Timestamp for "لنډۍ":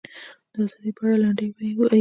1.23-1.47